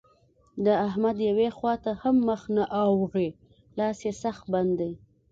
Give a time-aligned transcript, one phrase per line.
[0.65, 3.29] د احمد يوې خوا ته هم مخ نه اوړي؛
[3.79, 4.91] لاس يې سخت بند دی.